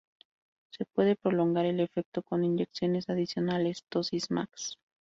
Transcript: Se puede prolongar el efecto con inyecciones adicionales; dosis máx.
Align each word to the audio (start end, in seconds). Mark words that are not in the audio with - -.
Se 0.71 0.83
puede 0.85 1.15
prolongar 1.15 1.67
el 1.67 1.79
efecto 1.79 2.23
con 2.23 2.43
inyecciones 2.43 3.07
adicionales; 3.07 3.85
dosis 3.91 4.31
máx. 4.31 4.79